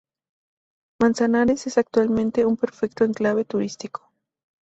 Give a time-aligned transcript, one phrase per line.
[0.99, 4.09] Manzanares es actualmente un perfecto enclave turístico.